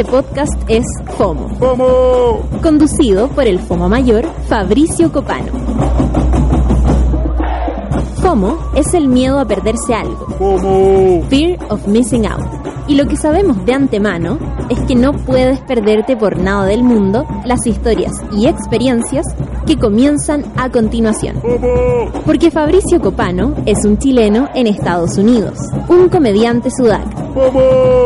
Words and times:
Este 0.00 0.12
podcast 0.12 0.54
es 0.66 0.86
FOMO. 1.18 1.50
Conducido 2.62 3.28
por 3.28 3.46
el 3.46 3.58
FOMO 3.58 3.90
mayor 3.90 4.24
Fabricio 4.48 5.12
Copano. 5.12 5.52
FOMO 8.22 8.56
es 8.74 8.94
el 8.94 9.08
miedo 9.08 9.38
a 9.38 9.44
perderse 9.44 9.92
algo. 9.92 10.26
Fear 11.28 11.58
of 11.68 11.86
missing 11.86 12.24
out. 12.24 12.46
Y 12.88 12.94
lo 12.94 13.06
que 13.08 13.16
sabemos 13.16 13.62
de 13.66 13.74
antemano 13.74 14.38
es 14.70 14.80
que 14.84 14.94
no 14.94 15.12
puedes 15.12 15.60
perderte 15.60 16.16
por 16.16 16.38
nada 16.38 16.64
del 16.64 16.82
mundo 16.82 17.26
las 17.44 17.66
historias 17.66 18.12
y 18.34 18.46
experiencias 18.46 19.26
que 19.66 19.76
comienzan 19.76 20.46
a 20.56 20.70
continuación. 20.70 21.42
Porque 22.24 22.50
Fabricio 22.50 23.02
Copano 23.02 23.54
es 23.66 23.84
un 23.84 23.98
chileno 23.98 24.48
en 24.54 24.66
Estados 24.66 25.18
Unidos, 25.18 25.58
un 25.88 26.08
comediante 26.08 26.70
sudaca 26.70 27.19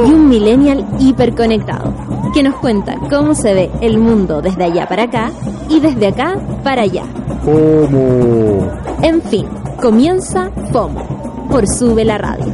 y 0.06 0.12
un 0.12 0.28
millennial 0.28 0.86
hiperconectado 1.00 1.92
que 2.32 2.42
nos 2.42 2.54
cuenta 2.56 2.96
cómo 3.10 3.34
se 3.34 3.52
ve 3.52 3.70
el 3.80 3.98
mundo 3.98 4.40
desde 4.40 4.64
allá 4.64 4.86
para 4.86 5.04
acá 5.04 5.32
y 5.68 5.80
desde 5.80 6.08
acá 6.08 6.38
para 6.62 6.82
allá. 6.82 7.04
En 9.02 9.22
fin, 9.22 9.48
comienza 9.80 10.50
FOMO 10.72 11.48
por 11.50 11.66
Sube 11.66 12.05
la 12.05 12.18
Radio. 12.18 12.52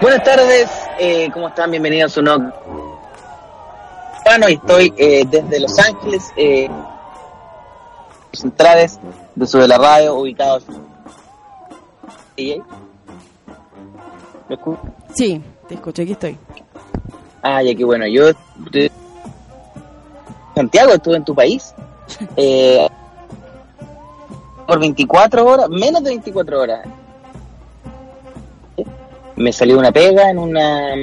Buenas 0.00 0.22
tardes, 0.24 0.70
eh, 0.98 1.30
¿cómo 1.32 1.48
están? 1.48 1.70
Bienvenidos 1.70 2.16
a 2.16 2.20
un 2.20 2.24
nuevo... 2.24 2.52
Bueno, 4.24 4.46
estoy 4.46 4.92
eh, 4.96 5.24
desde 5.28 5.60
Los 5.60 5.78
Ángeles, 5.78 6.32
eh, 6.36 6.68
centrales 8.32 8.98
de 9.34 9.46
Sube 9.46 9.68
la 9.68 9.78
Radio, 9.78 10.16
ubicados... 10.16 10.64
¿Me 12.36 14.54
escuchas? 14.54 14.84
Sí, 15.14 15.40
te 15.68 15.74
escucho, 15.74 16.02
aquí 16.02 16.12
estoy. 16.12 16.36
Ah, 17.42 17.62
ya 17.62 17.74
que 17.74 17.84
bueno, 17.84 18.06
yo... 18.06 18.30
Santiago, 20.54 20.92
estuve 20.92 21.16
en 21.16 21.24
tu 21.24 21.34
país. 21.34 21.74
Eh, 22.36 22.86
por 24.66 24.78
24 24.78 25.46
horas, 25.46 25.68
menos 25.70 26.02
de 26.02 26.10
24 26.10 26.60
horas. 26.60 26.86
Me 29.36 29.52
salió 29.52 29.78
una 29.78 29.90
pega 29.90 30.30
en 30.30 30.38
una... 30.38 30.94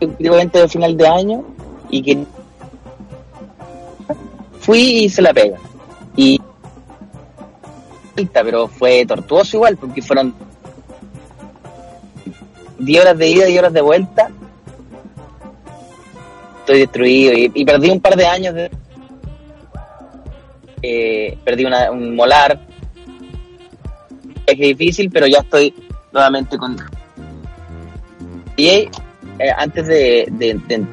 Un 0.00 0.16
evento 0.18 0.60
de 0.60 0.68
final 0.68 0.96
de 0.96 1.08
año 1.08 1.44
y 1.90 2.02
que... 2.02 2.24
Fui 4.60 4.78
y 4.78 5.04
hice 5.04 5.22
la 5.22 5.34
pega. 5.34 5.58
Y... 8.16 8.26
Pero 8.26 8.68
fue 8.68 9.04
tortuoso 9.06 9.56
igual, 9.56 9.76
porque 9.76 10.02
fueron 10.02 10.34
10 12.78 13.02
horas 13.02 13.18
de 13.18 13.28
ida 13.28 13.44
y 13.48 13.52
10 13.52 13.58
horas 13.60 13.72
de 13.72 13.80
vuelta. 13.80 14.30
Estoy 16.60 16.80
destruido 16.80 17.32
y, 17.54 17.64
perdí 17.64 17.90
un 17.90 18.00
par 18.00 18.16
de 18.16 18.26
años 18.26 18.54
de... 18.54 18.70
Eh, 20.82 21.38
perdí 21.44 21.64
una, 21.64 21.90
un 21.90 22.14
molar. 22.16 22.60
Es 24.46 24.58
difícil, 24.58 25.10
pero 25.10 25.26
ya 25.26 25.38
estoy 25.38 25.74
nuevamente 26.12 26.58
con... 26.58 26.76
Y 28.56 28.68
eh, 28.68 28.90
antes 29.56 29.86
de- 29.86 30.86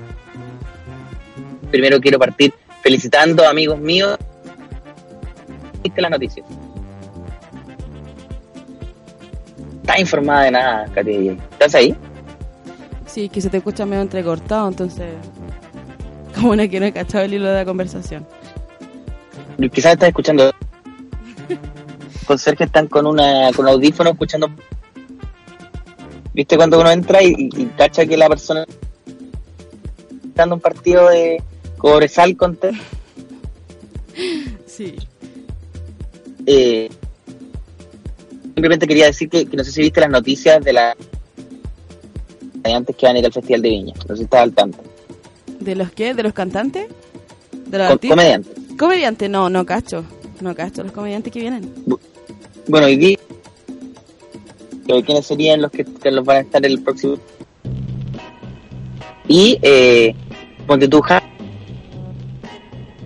Primero 1.72 2.00
quiero 2.00 2.20
partir 2.20 2.54
felicitando 2.84 3.44
a 3.44 3.50
amigos 3.50 3.80
míos. 3.80 4.18
¿Viste 5.82 6.02
las 6.02 6.12
noticias? 6.12 6.46
Estás 9.84 10.00
informada 10.00 10.44
de 10.44 10.52
nada, 10.52 10.86
Katy. 10.96 11.28
¿Estás 11.52 11.76
ahí? 11.76 11.94
Sí, 13.06 13.28
que 13.28 13.42
se 13.42 13.50
te 13.50 13.58
escucha 13.58 13.86
medio 13.86 14.02
entrecortado, 14.02 14.68
entonces... 14.70 15.14
Como 16.34 16.52
una 16.52 16.68
que 16.68 16.80
no 16.80 16.86
he 16.88 16.94
cachado 16.94 17.26
el 17.26 17.34
hilo 17.34 17.48
de 17.50 17.54
la 17.54 17.66
conversación. 17.66 18.26
Quizás 19.72 19.94
estás 19.94 20.08
escuchando. 20.10 20.52
Con 22.26 22.40
Sergio 22.40 22.66
están 22.66 22.88
con 22.88 23.06
una 23.06 23.52
con 23.56 23.68
audífono 23.68 24.10
escuchando. 24.12 24.48
¿Viste 26.34 26.56
cuando 26.58 26.80
uno 26.80 26.90
entra 26.90 27.22
y, 27.22 27.34
y- 27.38 27.62
y 27.62 27.66
cacha 27.78 28.06
que 28.08 28.18
la 28.18 28.30
persona 28.30 28.64
está 28.64 28.78
dando 30.34 30.56
un 30.56 30.62
partido 30.62 31.08
de 31.10 31.44
Cobresal 31.78 32.36
contra 32.36 32.72
Sí. 34.66 34.96
eh, 36.48 36.90
simplemente 38.54 38.88
quería 38.88 39.06
decir 39.06 39.30
que, 39.30 39.46
que 39.46 39.58
no 39.58 39.64
sé 39.64 39.72
si 39.72 39.82
viste 39.82 40.00
las 40.02 40.10
noticias 40.10 40.64
de 40.64 40.74
la 40.74 40.96
antes 42.64 42.96
que 42.96 43.06
van 43.06 43.16
a 43.16 43.20
ir 43.20 43.26
al 43.26 43.34
Festival 43.34 43.62
de 43.62 43.70
Viña. 43.70 43.94
No 44.08 44.16
sé 44.16 44.18
si 44.18 44.24
estás 44.24 44.42
al 44.42 44.54
tanto. 44.54 44.78
¿De 45.60 45.76
los 45.76 45.92
qué? 45.92 46.14
¿De 46.14 46.24
los 46.24 46.34
cantantes? 46.34 46.88
¿De 47.68 47.78
los 47.78 47.90
Com- 48.00 48.10
comediantes. 48.10 48.54
Comediante, 48.78 49.28
no, 49.30 49.50
no 49.50 49.66
cacho. 49.66 50.06
No 50.42 50.56
cacho 50.56 50.82
los 50.84 50.92
comediantes 50.92 51.32
que 51.32 51.40
vienen. 51.42 51.70
Bueno, 52.68 52.88
y 52.88 52.96
di 52.98 53.18
quiénes 55.06 55.26
serían 55.26 55.62
los 55.62 55.72
que, 55.72 55.84
que 55.86 56.12
los 56.12 56.24
van 56.26 56.38
a 56.38 56.40
estar 56.42 56.66
el 56.66 56.82
próximo. 56.82 57.18
Y 59.28 59.58
eh, 59.62 60.16
ponte 60.68 60.88
tú, 60.88 61.02
Ja- 61.02 61.24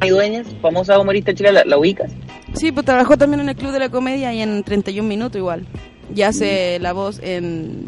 Jaime 0.01 0.15
Dueñas, 0.15 0.47
famosa 0.61 0.99
humorista 0.99 1.33
chilena, 1.33 1.59
¿la, 1.63 1.65
la 1.65 1.77
ubicas? 1.77 2.11
Sí, 2.57 2.71
pues 2.71 2.85
trabajó 2.85 3.17
también 3.17 3.41
en 3.41 3.49
el 3.49 3.55
Club 3.55 3.71
de 3.71 3.79
la 3.79 3.89
Comedia 3.89 4.33
y 4.33 4.41
en 4.41 4.63
31 4.63 5.07
Minutos 5.07 5.37
igual. 5.37 5.65
Y 6.15 6.21
hace 6.21 6.79
la 6.79 6.93
voz 6.93 7.19
en... 7.21 7.85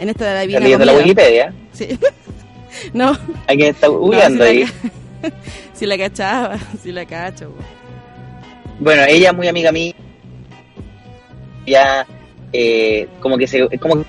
En 0.00 0.08
esta 0.08 0.24
de 0.24 0.30
la 0.30 0.42
Está 0.42 0.46
Divina 0.46 0.60
leyendo 0.60 0.84
la. 0.86 0.94
Wikipedia. 0.94 1.52
Sí. 1.72 1.98
no, 2.94 3.16
Alguien 3.46 3.70
está 3.70 3.86
no, 3.88 3.98
googleando 3.98 4.44
sí 4.44 4.50
ahí. 4.50 4.64
la, 4.64 5.32
sí 5.74 5.86
la 5.86 5.98
cachaba, 5.98 6.58
sí 6.82 6.90
la 6.90 7.04
cacho. 7.04 7.50
pues. 7.50 7.66
Bueno, 8.78 9.02
ella 9.06 9.30
es 9.30 9.36
muy 9.36 9.46
amiga 9.46 9.70
mía. 9.72 9.92
Ya, 11.66 12.06
eh, 12.52 13.08
como 13.20 13.36
que 13.36 13.46
se. 13.46 13.68
Como 13.78 14.02
que. 14.02 14.08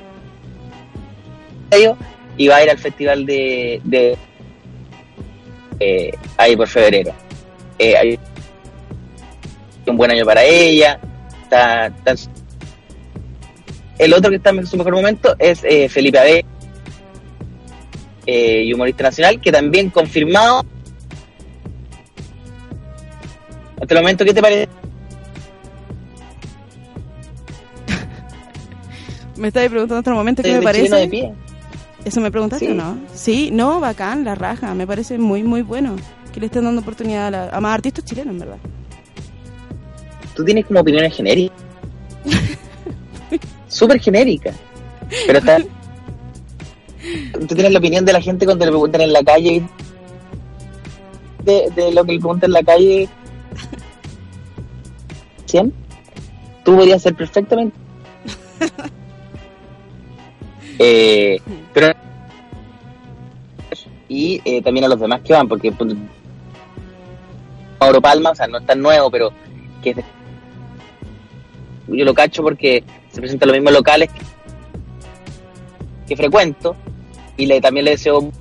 Y 2.37 2.47
va 2.47 2.55
a 2.55 2.63
ir 2.63 2.69
al 2.69 2.77
festival 2.77 3.25
de. 3.25 3.81
de 3.83 4.17
eh, 5.81 6.11
ahí 6.37 6.55
por 6.55 6.69
febrero. 6.69 7.11
Eh, 7.77 7.97
hay 7.97 8.19
un 9.87 9.97
buen 9.97 10.11
año 10.11 10.25
para 10.25 10.43
ella. 10.43 10.99
Está, 11.43 11.87
está 11.87 12.15
el 13.97 14.13
otro 14.13 14.29
que 14.29 14.37
está 14.37 14.49
en 14.51 14.65
su 14.65 14.77
mejor 14.77 14.93
momento 14.95 15.35
es 15.37 15.63
eh, 15.63 15.87
Felipe 15.89 16.17
Abel, 16.19 16.45
eh, 18.25 18.71
humorista 18.73 19.03
nacional, 19.03 19.39
que 19.39 19.51
también 19.51 19.89
confirmado. 19.89 20.63
Hasta 23.79 23.93
el 23.95 24.01
momento, 24.01 24.25
¿qué 24.25 24.33
te 24.33 24.41
parece? 24.41 24.67
Me 29.37 29.47
estabas 29.47 29.69
preguntando 29.69 29.95
en 29.95 29.99
otro 30.01 30.15
momento 30.15 30.43
qué 30.43 30.49
me 30.51 30.57
de 30.59 30.63
parece. 30.63 31.07
pie? 31.07 31.33
¿Eso 32.05 32.19
me 32.21 32.31
preguntaste 32.31 32.65
Sí. 32.65 32.71
o 32.71 32.75
no? 32.75 32.97
Sí, 33.13 33.49
no, 33.51 33.79
bacán, 33.79 34.23
la 34.25 34.33
raja. 34.35 34.73
Me 34.73 34.87
parece 34.87 35.17
muy, 35.19 35.43
muy 35.43 35.61
bueno 35.61 35.95
que 36.33 36.39
le 36.39 36.47
estén 36.47 36.63
dando 36.63 36.81
oportunidad 36.81 37.27
a, 37.27 37.31
la- 37.31 37.49
a 37.49 37.61
más 37.61 37.73
artistas 37.75 38.03
chilenos, 38.05 38.33
en 38.33 38.39
verdad. 38.39 38.57
Tú 40.35 40.43
tienes 40.45 40.65
como 40.65 40.79
opiniones 40.79 41.15
genéricas. 41.15 41.57
Súper 43.67 43.99
genéricas. 43.99 44.55
Pero 45.25 45.39
está... 45.39 45.57
Tú 47.47 47.55
tienes 47.55 47.71
la 47.71 47.79
opinión 47.79 48.05
de 48.05 48.13
la 48.13 48.21
gente 48.21 48.45
cuando 48.45 48.65
le 48.65 48.71
preguntan 48.71 49.01
en 49.01 49.13
la 49.13 49.23
calle. 49.23 49.63
De, 51.43 51.69
de 51.75 51.91
lo 51.91 52.03
que 52.05 52.13
le 52.13 52.19
preguntan 52.19 52.49
en 52.49 52.53
la 52.53 52.63
calle. 52.63 53.09
¿Cien? 55.45 55.73
Tú 56.63 56.75
podrías 56.75 57.01
ser 57.01 57.15
perfectamente. 57.15 57.77
Eh, 60.83 61.39
pero 61.75 61.93
y 64.11 64.41
eh, 64.43 64.61
también 64.61 64.83
a 64.83 64.89
los 64.89 64.99
demás 64.99 65.21
que 65.21 65.31
van, 65.31 65.47
porque 65.47 65.71
Mauro 67.79 68.01
Palma, 68.01 68.31
o 68.31 68.35
sea, 68.35 68.45
no 68.47 68.57
es 68.57 68.65
tan 68.65 68.81
nuevo, 68.81 69.09
pero 69.09 69.31
que 69.81 69.95
yo 71.95 72.05
lo 72.05 72.13
cacho 72.13 72.41
porque 72.41 72.83
se 73.11 73.19
presentan 73.19 73.49
los 73.49 73.57
mismos 73.57 73.73
locales 73.73 74.09
que, 76.07 76.15
frecuento 76.15 76.75
y 77.37 77.45
le, 77.45 77.61
también 77.61 77.85
le 77.85 77.91
deseo 77.91 78.19
vino 78.19 78.33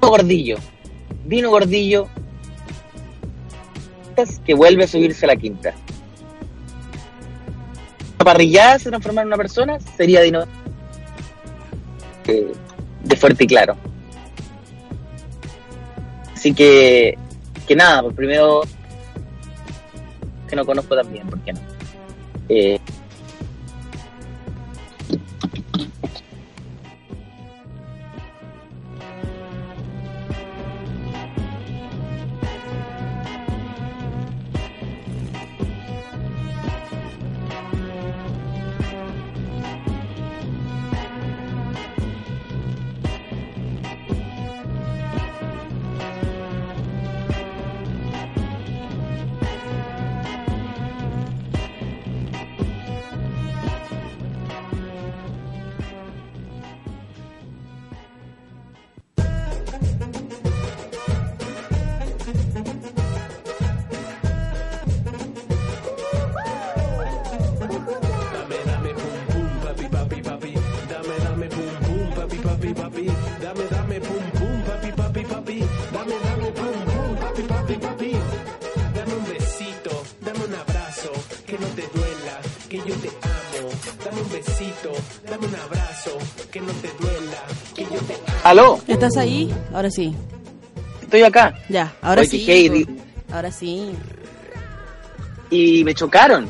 gordillo, 0.00 0.56
vino 1.24 1.50
gordillo 1.50 2.08
que 4.44 4.54
vuelve 4.54 4.84
a 4.84 4.88
subirse 4.88 5.24
a 5.24 5.28
la 5.28 5.36
quinta. 5.36 5.72
La 8.18 8.24
parrillada 8.24 8.78
se 8.78 8.90
transforma 8.90 9.22
en 9.22 9.28
una 9.28 9.36
persona, 9.36 9.78
sería 9.96 10.20
Dino 10.20 10.44
de 13.04 13.16
fuerte 13.16 13.44
y 13.44 13.46
claro. 13.46 13.76
Así 16.34 16.54
que, 16.54 17.18
que 17.66 17.76
nada, 17.76 18.02
pues 18.02 18.14
primero 18.14 18.62
que 20.48 20.56
no 20.56 20.64
conozco 20.64 20.96
también, 20.96 21.28
¿por 21.28 21.38
qué 21.40 21.52
no? 21.52 21.60
Eh, 22.52 22.80
¿Aló? 88.44 88.80
¿Estás 88.86 89.16
ahí? 89.16 89.52
Ahora 89.72 89.90
sí. 89.90 90.14
Estoy 91.02 91.22
acá. 91.22 91.54
Ya, 91.68 91.92
ahora 92.00 92.24
sí. 92.24 92.86
Ahora 93.32 93.52
sí. 93.52 93.92
Y 95.50 95.84
me 95.84 95.94
chocaron. 95.94 96.48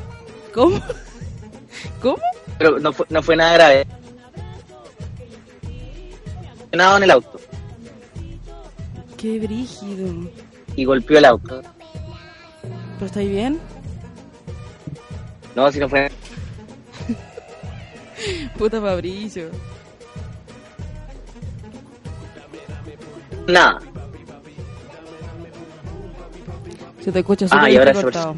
¿Cómo? 0.54 0.80
¿Cómo? 2.00 2.18
Pero 2.58 2.78
no 2.78 2.92
fue, 2.92 3.06
no 3.08 3.22
fue 3.22 3.36
nada 3.36 3.54
grave. 3.54 3.86
Nada 6.72 6.96
en 6.98 7.02
el 7.02 7.10
auto. 7.10 7.40
Qué 9.16 9.38
brígido. 9.38 10.30
Y 10.76 10.84
golpeó 10.84 11.18
el 11.18 11.24
auto. 11.24 11.62
¿Pero 12.94 13.06
estáis 13.06 13.30
bien? 13.30 13.60
No, 15.60 15.70
si 15.70 15.78
no 15.78 15.90
fue. 15.90 16.10
Puta 18.58 18.80
Fabricio. 18.80 19.50
Nada. 23.46 23.78
Se 27.04 27.12
te 27.12 27.18
escucha 27.18 27.44
Ah, 27.44 27.48
súper 27.50 27.72
y 27.72 27.76
ahora 27.76 27.92
se 27.92 28.02
cortado. 28.02 28.34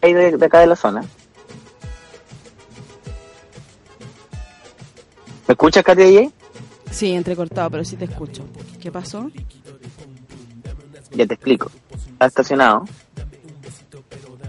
Ahí 0.00 0.14
de, 0.14 0.36
de 0.36 0.46
acá 0.46 0.60
de 0.60 0.66
la 0.66 0.76
zona. 0.76 1.02
¿Me 5.46 5.52
escuchas, 5.52 5.84
Katy? 5.84 6.30
Sí, 6.90 7.12
entrecortado, 7.12 7.70
pero 7.70 7.84
sí 7.84 7.96
te 7.96 8.06
escucho. 8.06 8.44
¿Qué 8.80 8.90
pasó? 8.90 9.30
Ya 11.16 11.26
te 11.26 11.34
explico. 11.34 11.70
Está 12.12 12.26
estacionado 12.26 12.84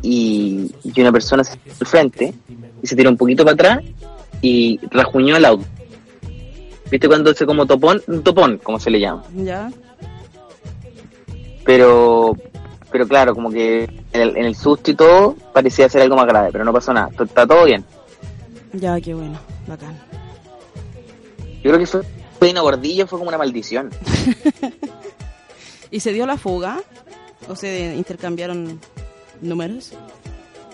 y, 0.01 0.71
y 0.83 1.01
una 1.01 1.11
persona 1.11 1.43
se 1.43 1.53
al 1.53 1.87
frente 1.87 2.33
y 2.81 2.87
se 2.87 2.95
tiró 2.95 3.09
un 3.09 3.17
poquito 3.17 3.43
para 3.43 3.53
atrás 3.53 3.83
y 4.41 4.79
rajuñó 4.91 5.35
el 5.37 5.45
auto. 5.45 5.65
¿Viste 6.89 7.07
cuando 7.07 7.33
se 7.33 7.45
como 7.45 7.65
topón? 7.65 8.01
Un 8.07 8.23
topón, 8.23 8.59
como 8.63 8.79
se 8.79 8.89
le 8.89 8.99
llama. 8.99 9.23
¿Ya? 9.35 9.69
Pero, 11.65 12.37
pero 12.91 13.07
claro, 13.07 13.35
como 13.35 13.49
que 13.49 13.83
en 14.13 14.21
el, 14.21 14.37
en 14.37 14.45
el 14.45 14.55
susto 14.55 14.91
y 14.91 14.95
todo 14.95 15.35
parecía 15.53 15.89
ser 15.89 16.01
algo 16.01 16.15
más 16.15 16.27
grave, 16.27 16.49
pero 16.51 16.63
no 16.63 16.71
pasó 16.71 16.93
nada. 16.93 17.09
Está 17.19 17.45
todo 17.45 17.65
bien. 17.65 17.83
Ya, 18.73 18.99
qué 19.01 19.13
bueno. 19.13 19.37
Bacán. 19.67 19.97
Yo 21.63 21.73
creo 21.73 21.79
que 21.79 21.85
fue 21.85 22.51
una 22.51 22.61
gordillo, 22.61 23.07
fue 23.07 23.19
como 23.19 23.29
una 23.29 23.37
maldición. 23.37 23.89
¿Y 25.91 25.99
se 25.99 26.11
dio 26.13 26.25
la 26.25 26.37
fuga? 26.37 26.79
¿O 27.47 27.55
se 27.55 27.95
intercambiaron 27.95 28.79
números? 29.41 29.93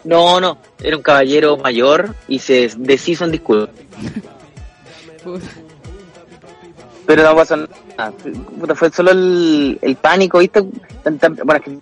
No, 0.03 0.39
no, 0.41 0.57
era 0.81 0.97
un 0.97 1.03
caballero 1.03 1.57
mayor 1.57 2.15
y 2.27 2.39
se 2.39 2.69
deshizo 2.77 3.25
en 3.25 3.31
disculpas. 3.31 3.69
Pero 7.05 7.23
no 7.23 7.35
pasó 7.35 7.57
nada. 7.57 8.11
Puta, 8.59 8.75
fue 8.75 8.89
solo 8.91 9.11
el, 9.11 9.77
el 9.81 9.95
pánico, 9.97 10.39
¿viste? 10.39 10.63
Tan- 11.03 11.17
tan- 11.19 11.35
Bueno, 11.35 11.55
es 11.55 11.63
que- 11.63 11.79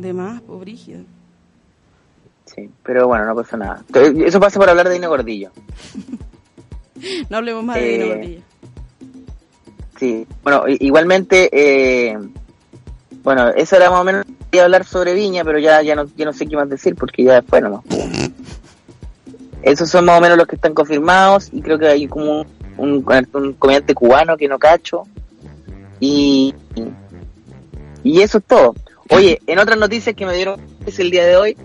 De 0.00 0.12
más, 0.12 0.40
pues, 0.42 0.60
brígido. 0.60 1.02
Sí, 2.46 2.68
pero 2.82 3.06
bueno, 3.06 3.24
no 3.24 3.34
pasó 3.34 3.56
nada. 3.56 3.82
Eso 4.26 4.38
pasa 4.40 4.58
por 4.58 4.68
hablar 4.68 4.88
de 4.88 4.94
Dino 4.94 5.08
Gordillo. 5.08 5.50
No 7.28 7.38
hablemos 7.38 7.64
más 7.64 7.76
de 7.76 7.94
Eh, 7.94 7.98
Dino 7.98 8.14
Gordillo. 8.14 8.40
Sí, 10.02 10.26
bueno, 10.42 10.64
igualmente, 10.66 11.48
eh, 11.52 12.18
bueno, 13.22 13.50
eso 13.50 13.76
era 13.76 13.88
más 13.88 14.00
o 14.00 14.02
menos, 14.02 14.26
hablar 14.60 14.84
sobre 14.84 15.14
Viña, 15.14 15.44
pero 15.44 15.60
ya, 15.60 15.80
ya, 15.80 15.94
no, 15.94 16.06
ya 16.16 16.24
no 16.24 16.32
sé 16.32 16.44
qué 16.48 16.56
más 16.56 16.68
decir 16.68 16.96
porque 16.96 17.22
ya 17.22 17.34
después 17.34 17.62
nomás. 17.62 17.84
Esos 19.62 19.88
son 19.88 20.06
más 20.06 20.18
o 20.18 20.20
menos 20.20 20.36
los 20.36 20.48
que 20.48 20.56
están 20.56 20.74
confirmados 20.74 21.50
y 21.52 21.62
creo 21.62 21.78
que 21.78 21.86
hay 21.86 22.08
como 22.08 22.44
un, 22.78 23.02
comediante 23.60 23.94
cubano 23.94 24.36
que 24.36 24.48
no 24.48 24.58
cacho 24.58 25.04
y, 26.00 26.52
y 28.02 28.22
eso 28.22 28.38
es 28.38 28.44
todo. 28.44 28.74
Oye, 29.08 29.40
en 29.46 29.60
otras 29.60 29.78
noticias 29.78 30.16
que 30.16 30.26
me 30.26 30.34
dieron 30.34 30.60
el 30.84 31.10
día 31.12 31.24
de 31.24 31.36
hoy, 31.36 31.56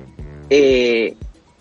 eh, 0.52 1.16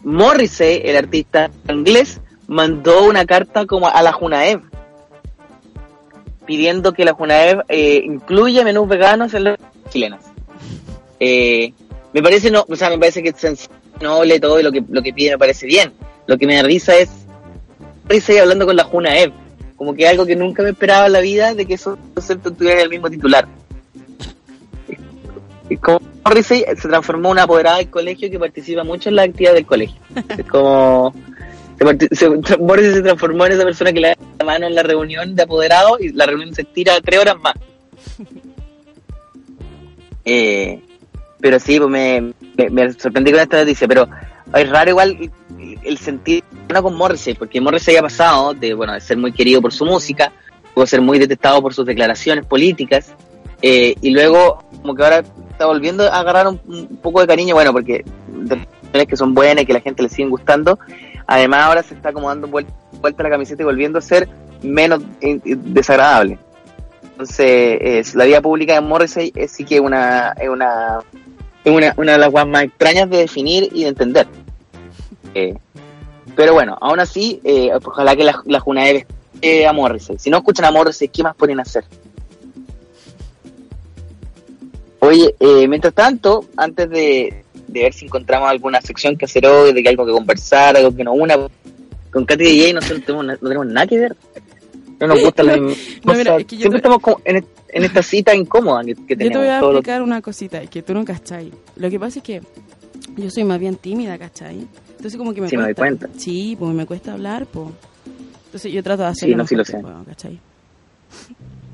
Morrissey, 0.04 0.83
el 0.85 0.99
artista 0.99 1.50
inglés, 1.71 2.21
mandó 2.49 3.04
una 3.04 3.25
carta 3.25 3.64
como 3.64 3.88
a 3.88 4.02
la 4.02 4.12
Junaev 4.12 4.75
pidiendo 6.46 6.92
que 6.92 7.04
la 7.04 7.12
Junaev 7.14 7.62
eh, 7.68 8.02
incluya 8.04 8.64
menús 8.64 8.88
veganos 8.88 9.34
en 9.34 9.44
las 9.44 9.58
chilenas. 9.90 10.20
Eh, 11.20 11.72
me 12.12 12.22
parece 12.22 12.50
no, 12.50 12.64
o 12.68 12.76
sea, 12.76 12.88
me 12.90 12.98
parece 12.98 13.22
que 13.22 13.30
es 13.30 13.68
noble 14.00 14.38
todo 14.40 14.60
y 14.60 14.62
lo 14.62 14.70
que 14.72 14.82
lo 14.88 15.02
que 15.02 15.12
pide 15.12 15.30
me 15.32 15.38
parece 15.38 15.66
bien. 15.66 15.92
Lo 16.26 16.38
que 16.38 16.46
me 16.46 16.56
da 16.56 16.62
risa 16.62 16.96
es 16.96 17.08
Morrissey 18.04 18.38
hablando 18.38 18.66
con 18.66 18.76
la 18.76 18.84
Junaev, 18.84 19.32
como 19.76 19.94
que 19.94 20.06
algo 20.08 20.24
que 20.26 20.36
nunca 20.36 20.62
me 20.62 20.70
esperaba 20.70 21.06
en 21.06 21.12
la 21.12 21.20
vida 21.20 21.54
de 21.54 21.66
que 21.66 21.74
esos 21.74 21.98
conceptos 22.14 22.56
tuvieran 22.56 22.80
el 22.80 22.88
mismo 22.90 23.10
titular. 23.10 23.46
Es 25.68 25.80
como 25.80 26.00
Morrissey 26.24 26.64
se 26.80 26.88
transformó 26.88 27.28
en 27.28 27.32
una 27.32 27.42
apoderada 27.42 27.78
del 27.78 27.90
colegio 27.90 28.30
que 28.30 28.38
participa 28.38 28.84
mucho 28.84 29.08
en 29.08 29.16
la 29.16 29.22
actividad 29.22 29.54
del 29.54 29.66
colegio. 29.66 29.96
Es 30.36 30.44
como 30.46 31.12
se, 31.78 32.14
se- 32.14 32.56
Morrissey 32.58 32.94
se 32.94 33.02
transformó 33.02 33.46
en 33.46 33.52
esa 33.52 33.64
persona 33.64 33.92
que 33.92 34.00
le 34.00 34.16
mano 34.46 34.66
en 34.66 34.74
la 34.74 34.82
reunión 34.82 35.34
de 35.34 35.42
apoderados 35.42 36.00
y 36.00 36.12
la 36.12 36.24
reunión 36.24 36.54
se 36.54 36.64
tira 36.64 37.00
tres 37.00 37.20
horas 37.20 37.36
más. 37.40 37.54
Eh, 40.28 40.80
pero 41.38 41.60
sí, 41.60 41.78
pues 41.78 41.88
me, 41.88 42.32
me, 42.68 42.92
sorprendí 42.94 43.30
con 43.30 43.38
esta 43.38 43.58
noticia, 43.58 43.86
pero 43.86 44.08
es 44.52 44.68
raro 44.68 44.90
igual 44.90 45.30
el, 45.84 45.98
sentir 45.98 46.42
no 46.68 46.82
con 46.82 46.96
Morrissey, 46.96 47.34
porque 47.34 47.60
Morrissey 47.60 47.94
ha 47.94 48.02
pasado 48.02 48.52
de, 48.52 48.74
bueno, 48.74 48.92
de 48.92 49.00
ser 49.00 49.16
muy 49.18 49.30
querido 49.30 49.62
por 49.62 49.72
su 49.72 49.84
música, 49.84 50.32
pudo 50.74 50.84
ser 50.84 51.00
muy 51.00 51.20
detestado 51.20 51.62
por 51.62 51.74
sus 51.74 51.86
declaraciones 51.86 52.44
políticas, 52.44 53.14
eh, 53.62 53.94
y 54.00 54.10
luego 54.10 54.64
como 54.82 54.94
que 54.94 55.04
ahora 55.04 55.24
está 55.50 55.66
volviendo 55.66 56.04
a 56.04 56.20
agarrar 56.20 56.48
un, 56.48 56.98
poco 57.02 57.20
de 57.20 57.26
cariño, 57.26 57.54
bueno, 57.54 57.72
porque 57.72 58.04
que 59.08 59.16
son 59.16 59.34
buenas 59.34 59.62
y 59.62 59.66
que 59.66 59.74
la 59.74 59.80
gente 59.80 60.02
le 60.02 60.08
siguen 60.08 60.30
gustando. 60.30 60.78
Además, 61.26 61.64
ahora 61.64 61.83
se 61.83 61.95
está 61.95 62.12
como 62.12 62.28
dando 62.28 62.49
vuelta, 62.49 63.23
la 63.23 63.30
camiseta 63.30 63.62
y 63.62 63.66
volviendo 63.66 63.99
a 63.99 64.02
ser 64.02 64.28
menos 64.62 65.02
desagradable. 65.21 66.38
Entonces, 67.02 68.14
la 68.14 68.25
vida 68.25 68.40
pública 68.40 68.75
de 68.75 68.80
Morrissey 68.80 69.33
es 69.35 69.50
sí 69.50 69.64
que 69.64 69.80
una, 69.80 70.33
es 70.40 70.49
una, 70.49 70.99
es 71.64 71.73
una, 71.73 71.95
una 71.97 72.12
de 72.12 72.18
las 72.18 72.30
cosas 72.30 72.47
más 72.47 72.64
extrañas 72.64 73.11
de 73.11 73.18
definir 73.18 73.68
y 73.73 73.83
de 73.83 73.88
entender. 73.88 74.26
Eh, 75.35 75.56
pero 76.37 76.52
bueno, 76.52 76.76
aún 76.80 77.00
así, 77.00 77.40
eh, 77.45 77.71
ojalá 77.85 78.14
que 78.14 78.25
la, 78.25 78.40
la 78.45 78.61
Junaev 78.61 79.06
esté 79.35 79.66
a 79.66 79.73
Morrissey. 79.73 80.18
Si 80.18 80.30
no 80.30 80.38
escuchan 80.38 80.66
a 80.66 80.71
Morrissey, 80.71 81.09
¿qué 81.09 81.23
más 81.23 81.35
pueden 81.35 81.59
hacer? 81.59 81.85
Oye, 85.00 85.35
eh, 85.40 85.68
mientras 85.68 85.95
tanto, 85.95 86.45
antes 86.56 86.90
de, 86.90 87.45
ver 87.68 87.92
si 87.92 88.06
encontramos 88.06 88.49
alguna 88.49 88.80
sección 88.80 89.16
que 89.16 89.25
hacer 89.25 89.46
hoy, 89.46 89.73
de 89.73 89.82
que 89.82 89.88
algo 89.88 90.06
que 90.06 90.12
conversar, 90.12 90.76
algo 90.76 90.94
que 90.94 91.04
nos 91.04 91.16
una, 91.16 91.37
con 92.11 92.25
Katy 92.25 92.44
DJ 92.44 92.73
nosotros 92.73 93.04
tenemos, 93.04 93.26
no 93.26 93.37
tenemos 93.37 93.66
nada 93.66 93.87
que 93.87 93.99
ver. 93.99 94.16
No 94.99 95.08
nos 95.08 95.20
gusta 95.20 95.42
la 95.42 95.54
Siempre 96.49 96.76
estamos 96.76 97.00
como 97.00 97.20
en, 97.25 97.44
esta 97.68 98.02
cita 98.02 98.35
incómoda 98.35 98.82
que, 98.85 98.94
tenemos. 98.94 99.25
Yo 99.25 99.30
te 99.30 99.38
voy 99.38 99.49
a 99.49 99.58
explicar 99.58 100.02
una 100.02 100.23
cosita, 100.23 100.61
que 100.66 100.82
tú 100.82 100.94
no 100.94 101.04
cachai. 101.04 101.52
Lo 101.76 101.90
que 101.90 102.00
pasa 102.00 102.20
es 102.20 102.25
que 102.25 102.40
yo 103.16 103.30
soy 103.30 103.44
más 103.44 103.61
bien 103.61 103.76
tímida, 103.76 104.16
¿cachai? 104.16 104.66
Entonces 104.90 105.18
como 105.18 105.35
que 105.35 105.42
me 105.42 105.49
sí, 105.49 105.56
cuesta. 105.56 105.68
me 105.68 105.75
doy 105.75 105.99
cuenta. 105.99 106.08
Sí, 106.18 106.56
pues 106.58 106.75
me 106.75 106.87
cuesta 106.87 107.12
hablar, 107.12 107.46
pues. 107.46 107.68
Entonces 108.46 108.73
yo 108.73 108.82
trato 108.82 109.02
de 109.02 109.08
hacerlo. 109.08 109.35
Sí, 109.35 109.37
no, 109.37 109.46
sí 109.46 109.56
lo 109.56 109.64
sé. 109.64 109.82
¿cachai? 110.06 110.40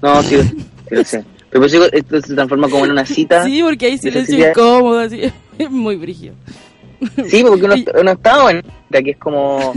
No, 0.03 0.23
sí, 0.23 0.37
sí 0.43 0.95
lo 0.95 1.05
sé. 1.05 1.25
Pero 1.51 1.61
pues 1.61 1.75
esto 1.75 2.21
se 2.23 2.35
transforma 2.35 2.69
como 2.69 2.87
en 2.87 2.93
una 2.93 3.05
cita. 3.05 3.45
Sí, 3.45 3.63
porque 3.63 3.87
hay 3.87 3.99
silencio 3.99 4.49
incómodo, 4.49 5.01
así. 5.01 5.31
Es 5.59 5.71
muy 5.71 5.97
brígido. 5.97 6.35
Sí, 7.27 7.43
porque 7.43 7.65
uno, 7.65 7.75
uno 8.01 8.13
está 8.13 8.51
en 8.51 8.63
que 9.05 9.11
es 9.11 9.17
como, 9.17 9.73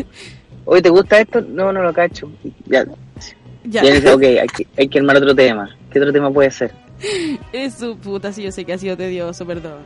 oye, 0.65 0.81
¿te 0.81 0.89
gusta 0.89 1.19
esto? 1.19 1.41
No, 1.41 1.71
no 1.71 1.81
lo 1.81 1.93
cacho. 1.93 2.29
Ya. 2.67 2.85
Ya. 3.63 3.83
ya 3.83 4.13
ok, 4.13 4.23
hay 4.23 4.47
que, 4.47 4.67
hay 4.77 4.87
que 4.87 4.99
armar 4.99 5.17
otro 5.17 5.33
tema. 5.33 5.75
¿Qué 5.89 5.99
otro 5.99 6.13
tema 6.13 6.31
puede 6.31 6.51
ser? 6.51 6.71
Es 7.51 7.75
su 7.75 7.97
puta, 7.97 8.31
sí, 8.31 8.43
yo 8.43 8.51
sé 8.51 8.63
que 8.63 8.73
ha 8.73 8.77
sido 8.77 8.95
tedioso, 8.95 9.45
perdón. 9.45 9.79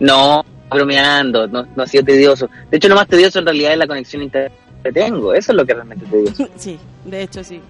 No, 0.00 0.44
bromeando, 0.70 1.46
no, 1.46 1.66
no 1.76 1.82
ha 1.82 1.86
sido 1.86 2.04
tedioso. 2.04 2.48
De 2.70 2.76
hecho, 2.78 2.88
lo 2.88 2.94
más 2.94 3.08
tedioso 3.08 3.38
en 3.38 3.46
realidad 3.46 3.72
es 3.72 3.78
la 3.78 3.86
conexión 3.86 4.22
internet 4.22 4.52
que 4.82 4.92
tengo. 4.92 5.34
Eso 5.34 5.52
es 5.52 5.56
lo 5.56 5.66
que 5.66 5.74
realmente 5.74 6.04
es 6.04 6.10
tedioso. 6.10 6.48
Sí, 6.56 6.78
de 7.04 7.22
hecho, 7.22 7.44
sí. 7.44 7.60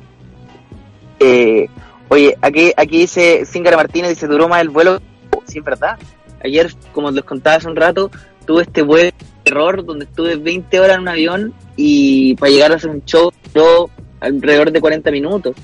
Eh, 1.19 1.67
oye, 2.09 2.37
aquí, 2.41 2.73
aquí 2.77 2.99
dice 2.99 3.45
Zingara 3.47 3.77
Martínez, 3.77 4.11
dice, 4.11 4.27
duró 4.27 4.49
más 4.49 4.61
el 4.61 4.69
vuelo. 4.69 5.01
sí, 5.47 5.59
es 5.59 5.65
verdad. 5.65 5.99
Ayer, 6.45 6.73
como 6.93 7.11
les 7.11 7.25
contaba 7.25 7.57
hace 7.57 7.69
un 7.69 7.77
rato, 7.77 8.11
tuve 8.47 8.63
este 8.63 8.83
de 8.83 9.13
error 9.45 9.85
donde 9.85 10.05
estuve 10.05 10.37
20 10.37 10.81
horas 10.81 10.97
en 10.97 11.03
un 11.03 11.09
avión 11.09 11.55
y 11.77 12.35
para 12.37 12.51
llegar 12.53 12.73
a 12.73 12.77
hacer 12.77 12.91
un 12.91 13.05
show, 13.05 13.33
yo 13.55 13.91
alrededor 14.21 14.71
de 14.71 14.81
40 14.81 15.11
minutos. 15.11 15.55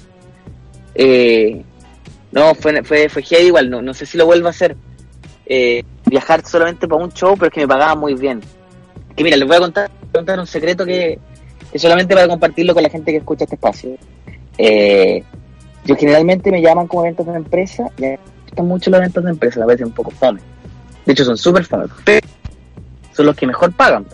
Eh, 0.95 1.63
no, 2.31 2.55
fue, 2.55 2.83
fue, 2.83 3.09
fue 3.09 3.23
igual, 3.43 3.71
no, 3.71 3.83
no 3.83 3.95
sé 3.95 4.07
si 4.07 4.17
lo 4.19 4.27
vuelvo 4.27 4.47
a 4.47 4.51
hacer. 4.51 4.77
Eh, 5.47 5.83
viajar 6.07 6.45
solamente 6.47 6.87
para 6.87 7.05
un 7.05 7.13
show, 7.13 7.35
pero 7.35 7.49
es 7.49 7.53
que 7.53 7.61
me 7.61 7.69
pagaba 7.69 7.95
muy 7.95 8.15
bien. 8.15 8.41
Que 9.17 9.25
mira, 9.25 9.37
les 9.37 9.47
voy 9.47 9.57
a 9.57 9.61
contar, 9.61 9.91
contar 10.13 10.39
un 10.39 10.47
secreto 10.47 10.85
que, 10.85 11.19
que, 11.71 11.79
solamente 11.79 12.15
para 12.15 12.29
compartirlo 12.29 12.75
con 12.75 12.83
la 12.83 12.89
gente 12.89 13.13
que 13.13 13.19
escucha 13.19 13.45
este 13.45 13.57
espacio. 13.57 13.97
Eh, 14.59 15.23
yo 15.85 15.97
generalmente 15.97 16.51
me 16.51 16.63
llaman 16.63 16.87
como 16.87 17.03
eventos 17.03 17.27
de 17.27 17.35
empresa 17.35 17.91
y 17.99 18.03
me 18.03 18.19
gustan 18.45 18.67
mucho 18.67 18.91
los 18.91 19.01
eventos 19.01 19.25
de 19.25 19.31
empresa, 19.31 19.63
a 19.63 19.67
veces 19.67 19.87
un 19.87 19.93
poco 19.93 20.11
fome. 20.11 20.41
De 21.07 21.13
hecho, 21.13 21.25
son 21.25 21.37
súper 21.37 21.65
fome, 21.65 21.87
son 23.13 23.27
los 23.27 23.37
que 23.37 23.47
mejor 23.47 23.73
pagan. 23.73 24.07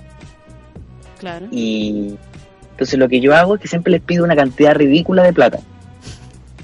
Claro. 1.18 1.46
Y 1.50 2.16
entonces 2.70 2.98
lo 2.98 3.08
que 3.08 3.20
yo 3.20 3.34
hago 3.34 3.56
es 3.56 3.60
que 3.60 3.68
siempre 3.68 3.90
les 3.90 4.00
pido 4.00 4.24
una 4.24 4.36
cantidad 4.36 4.74
ridícula 4.74 5.22
de 5.22 5.32
plata. 5.32 5.58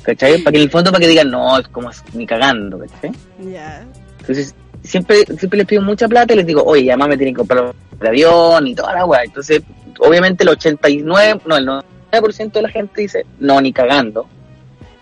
¿Cachai? 0.03 0.43
Para 0.43 0.53
que 0.53 0.59
en 0.59 0.65
el 0.65 0.71
fondo, 0.71 0.93
para 0.93 1.01
que 1.01 1.09
digan, 1.09 1.31
no, 1.31 1.59
es 1.59 1.67
como 1.69 1.91
ni 2.13 2.27
cagando, 2.27 2.79
¿cachai? 2.79 3.11
Ya. 3.51 3.85
Entonces, 4.21 4.55
siempre, 4.83 5.25
siempre 5.39 5.59
les 5.59 5.67
pido 5.67 5.83
mucha 5.83 6.07
plata 6.07 6.35
y 6.35 6.37
les 6.37 6.47
digo, 6.47 6.63
oye, 6.63 6.91
además 6.91 7.09
me 7.09 7.17
tienen 7.17 7.35
que 7.35 7.39
comprar 7.39 7.75
el 8.01 8.07
avión 8.07 8.67
y 8.67 8.75
toda 8.75 8.95
la 8.95 9.07
weá. 9.07 9.25
Entonces, 9.25 9.63
obviamente 9.99 10.45
el 10.45 10.51
89, 10.51 11.41
no, 11.47 11.57
el 11.57 11.67
90% 12.13 12.53
de 12.53 12.63
la 12.63 12.69
gente 12.69 13.01
dice, 13.01 13.27
no, 13.41 13.61
ni 13.61 13.73
cagando. 13.73 14.27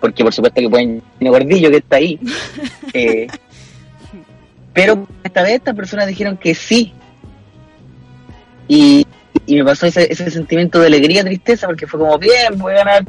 Porque 0.01 0.25
por 0.25 0.33
supuesto 0.33 0.61
que 0.61 0.69
pueden 0.69 1.03
tener 1.19 1.33
gordillo 1.33 1.71
que 1.71 1.77
está 1.77 1.97
ahí. 1.97 2.19
eh, 2.95 3.27
pero 4.73 5.07
esta 5.23 5.43
vez 5.43 5.55
estas 5.55 5.75
personas 5.75 6.07
dijeron 6.07 6.37
que 6.37 6.55
sí. 6.55 6.93
Y, 8.69 9.07
y 9.47 9.57
me 9.57 9.65
pasó 9.65 9.87
ese, 9.87 10.11
ese 10.11 10.31
sentimiento 10.31 10.79
de 10.81 10.87
alegría, 10.87 11.25
tristeza, 11.25 11.67
porque 11.67 11.87
fue 11.87 12.01
como, 12.01 12.19
bien, 12.19 12.57
voy 12.59 12.75
a 12.75 12.85
ganar, 12.85 13.05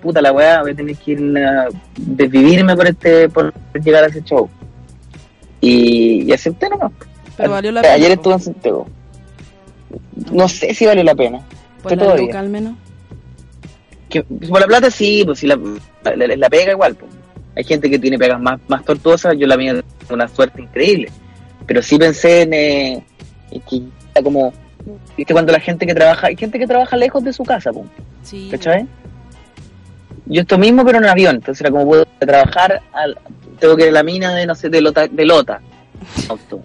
puta 0.00 0.22
la 0.22 0.32
weá, 0.32 0.62
voy 0.62 0.72
a 0.72 0.74
tener 0.74 0.96
que 0.96 1.12
ir 1.12 1.38
a 1.38 1.68
desvivirme 1.96 2.76
por 2.76 2.86
este 2.86 3.28
por 3.28 3.52
llegar 3.74 4.04
a 4.04 4.06
ese 4.06 4.22
show. 4.22 4.48
Y, 5.60 6.22
y 6.22 6.32
acepté 6.32 6.68
nomás. 6.68 6.92
Pero 7.36 7.50
valió 7.50 7.72
la 7.72 7.82
pena. 7.82 7.94
Ayer 7.94 8.12
estuve 8.12 8.34
en 8.34 8.40
Santiago. 8.40 8.86
No 10.32 10.48
sé 10.48 10.72
si 10.74 10.86
valió 10.86 11.02
la 11.02 11.14
pena. 11.14 11.40
¿Por 11.82 11.96
la 11.96 12.38
al 12.38 12.48
menos? 12.48 12.74
Que, 14.08 14.22
por 14.22 14.60
la 14.60 14.66
plata 14.66 14.90
sí, 14.90 15.22
pues 15.24 15.40
si 15.40 15.46
la, 15.46 15.58
la, 16.04 16.48
pega 16.48 16.72
igual. 16.72 16.94
Pues. 16.94 17.10
Hay 17.56 17.64
gente 17.64 17.88
que 17.88 17.98
tiene 17.98 18.18
pegas 18.18 18.40
más, 18.40 18.60
más 18.68 18.84
tortuosas, 18.84 19.34
yo 19.38 19.46
la 19.46 19.56
mía 19.56 19.82
una 20.10 20.28
suerte 20.28 20.62
increíble. 20.62 21.10
Pero 21.66 21.82
sí 21.82 21.98
pensé 21.98 22.42
en, 22.42 22.52
eh, 22.52 23.04
que 23.68 23.82
era 24.14 24.22
como, 24.22 24.52
viste 25.16 25.32
cuando 25.32 25.52
la 25.52 25.60
gente 25.60 25.86
que 25.86 25.94
trabaja, 25.94 26.26
hay 26.26 26.36
gente 26.36 26.58
que 26.58 26.66
trabaja 26.66 26.96
lejos 26.96 27.24
de 27.24 27.32
su 27.32 27.44
casa, 27.44 27.72
pues. 27.72 27.86
Sí. 28.22 28.48
¿Cachai? 28.50 28.86
Yo 30.26 30.42
esto 30.42 30.58
mismo, 30.58 30.84
pero 30.84 30.98
en 30.98 31.06
avión, 31.06 31.36
entonces 31.36 31.60
era 31.62 31.70
como 31.70 31.86
puedo 31.86 32.04
trabajar, 32.18 32.82
al, 32.92 33.18
tengo 33.58 33.76
que 33.76 33.84
ir 33.84 33.88
a 33.88 33.92
la 33.92 34.02
mina 34.02 34.34
de, 34.34 34.46
no 34.46 34.54
sé, 34.54 34.68
de 34.68 34.80
Lota, 34.80 35.06
de 35.08 35.24
Lota. 35.24 35.60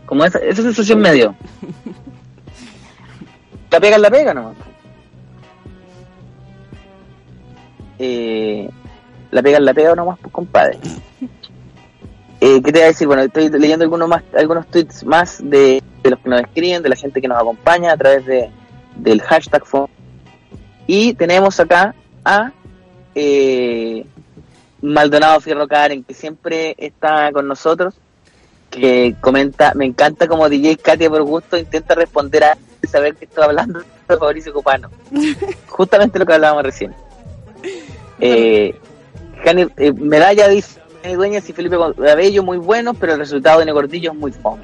Como 0.05 0.25
esa, 0.25 0.39
esa 0.39 0.61
sensación 0.61 0.99
me 0.99 1.13
dio. 1.13 1.35
La 3.71 3.79
pega 3.79 3.97
la 3.97 4.11
pega 4.11 4.33
nomás. 4.33 4.55
Eh, 7.97 8.69
la 9.31 9.41
pega 9.41 9.59
la 9.59 9.73
pega 9.73 9.95
nomás, 9.95 10.19
pues 10.19 10.33
compadre. 10.33 10.77
Eh, 12.43 12.61
¿Qué 12.63 12.71
te 12.71 12.79
voy 12.79 12.81
a 12.81 12.87
decir? 12.87 13.07
Bueno, 13.07 13.21
estoy 13.21 13.49
leyendo 13.49 13.83
algunos 13.83 14.09
más, 14.09 14.23
algunos 14.35 14.65
tweets 14.67 15.03
más 15.05 15.39
de, 15.43 15.81
los 16.03 16.19
que 16.19 16.29
nos 16.29 16.41
escriben, 16.41 16.81
de 16.81 16.89
la 16.89 16.95
gente 16.95 17.21
que 17.21 17.27
nos 17.27 17.37
acompaña 17.37 17.93
a 17.93 17.97
través 17.97 18.25
de, 18.25 18.49
del 18.95 19.21
hashtag 19.21 19.63
Y 20.87 21.13
tenemos 21.13 21.59
acá 21.59 21.93
a 22.25 22.51
eh, 23.13 24.05
Maldonado 24.81 25.39
Fierro 25.39 25.67
Karen, 25.67 26.03
que 26.03 26.15
siempre 26.15 26.75
está 26.79 27.31
con 27.31 27.47
nosotros, 27.47 27.93
que 28.71 29.15
comenta, 29.21 29.73
me 29.75 29.85
encanta 29.85 30.27
como 30.27 30.49
DJ 30.49 30.77
Katia 30.77 31.09
por 31.09 31.21
gusto 31.23 31.57
intenta 31.57 31.93
responder 31.93 32.43
a 32.43 32.57
saber 32.87 33.15
que 33.15 33.25
estoy 33.25 33.43
hablando 33.43 33.81
de 34.07 34.17
Fabricio 34.17 34.51
Copano. 34.51 34.89
Justamente 35.67 36.17
lo 36.17 36.25
que 36.25 36.33
hablábamos 36.33 36.63
recién. 36.63 36.95
Eh, 38.19 38.75
eh, 39.45 39.93
medalla 39.93 40.47
dice 40.47 40.79
Dueñas 41.03 41.49
y 41.49 41.53
Felipe 41.53 41.75
Abello 41.75 42.43
muy 42.43 42.57
buenos, 42.57 42.95
pero 42.99 43.13
el 43.13 43.19
resultado 43.19 43.59
de 43.59 43.65
Negordillo 43.65 44.11
es 44.11 44.17
muy 44.17 44.31
fome. 44.31 44.63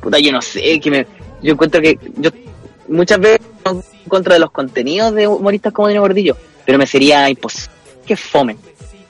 Puta, 0.00 0.18
yo 0.18 0.32
no 0.32 0.42
sé, 0.42 0.78
que 0.80 0.90
me, 0.90 1.06
yo 1.42 1.52
encuentro 1.52 1.80
que 1.80 1.98
yo 2.16 2.30
muchas 2.86 3.18
veces 3.18 3.40
en 3.64 3.82
contra 4.08 4.34
de 4.34 4.40
los 4.40 4.50
contenidos 4.50 5.14
de 5.14 5.26
humoristas 5.26 5.72
como 5.72 5.88
de 5.88 5.98
Gordillo, 5.98 6.36
pero 6.64 6.78
me 6.78 6.86
sería 6.86 7.28
imposible 7.28 7.72
que 8.06 8.16
fome. 8.16 8.56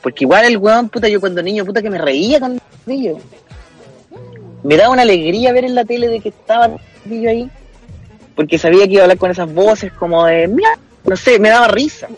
Porque 0.03 0.25
igual 0.25 0.45
el 0.45 0.59
weón, 0.59 0.89
puta, 0.89 1.09
yo 1.09 1.21
cuando 1.21 1.43
niño, 1.43 1.65
puta, 1.65 1.81
que 1.81 1.91
me 1.91 1.99
reía 1.99 2.41
con 2.41 2.61
Gordillo. 2.85 3.19
Me 4.65 4.77
daba 4.77 4.93
una 4.93 5.03
alegría 5.03 5.53
ver 5.53 5.65
en 5.65 5.75
la 5.75 5.85
tele 5.85 6.09
de 6.09 6.21
que 6.21 6.31
estaba 6.31 6.69
Gordillo 6.69 7.31
ahí. 7.31 7.51
Porque 8.35 8.59
sabía 8.59 8.87
que 8.87 8.93
iba 8.93 9.03
a 9.03 9.05
hablar 9.05 9.19
con 9.19 9.31
esas 9.31 9.53
voces 9.53 9.93
como 9.93 10.27
de, 10.27 10.47
mira, 10.49 10.79
no 11.05 11.17
sé, 11.17 11.39
me 11.39 11.49
daba 11.49 11.69
risa. 11.69 12.09